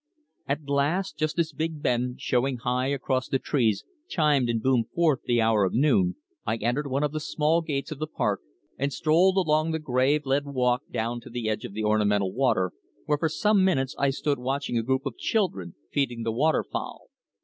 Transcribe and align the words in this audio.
At 0.47 0.67
last, 0.67 1.15
just 1.15 1.37
as 1.37 1.53
Big 1.53 1.83
Ben, 1.83 2.15
showing 2.17 2.57
high 2.57 2.87
across 2.87 3.27
the 3.27 3.37
trees, 3.37 3.85
chimed 4.09 4.49
and 4.49 4.59
boomed 4.59 4.89
forth 4.95 5.19
the 5.25 5.39
hour 5.41 5.63
of 5.63 5.73
noon, 5.75 6.15
I 6.43 6.55
entered 6.55 6.87
one 6.87 7.03
of 7.03 7.11
the 7.11 7.19
small 7.19 7.61
gates 7.61 7.91
of 7.91 7.99
the 7.99 8.07
park 8.07 8.41
and 8.79 8.91
strolled 8.91 9.37
along 9.37 9.69
the 9.73 9.77
gravelled 9.77 10.45
walk 10.45 10.81
down 10.89 11.21
to 11.21 11.29
the 11.29 11.47
edge 11.47 11.65
of 11.65 11.73
the 11.73 11.83
ornamental 11.83 12.33
water, 12.33 12.71
where, 13.05 13.19
for 13.19 13.29
some 13.29 13.63
minutes, 13.63 13.93
I 13.99 14.09
stood 14.09 14.39
watching 14.39 14.75
a 14.75 14.81
group 14.81 15.05
of 15.05 15.17
children 15.17 15.75
feeding 15.91 16.23
the 16.23 16.31
water 16.31 16.63
fowl. 16.63 17.11